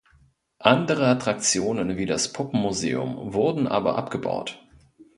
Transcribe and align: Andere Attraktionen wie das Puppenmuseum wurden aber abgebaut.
Andere 0.57 1.05
Attraktionen 1.05 1.95
wie 1.95 2.07
das 2.07 2.33
Puppenmuseum 2.33 3.35
wurden 3.35 3.67
aber 3.67 3.99
abgebaut. 3.99 4.59